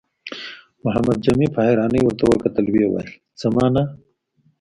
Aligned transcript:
محمد 0.83 1.17
جامي 1.25 1.47
په 1.55 1.59
حيرانۍ 1.67 2.01
ورته 2.03 2.23
وکتل، 2.27 2.65
ويې 2.69 2.87
ويل: 2.91 3.09
څه 3.39 3.47
مانا؟ 3.55 3.83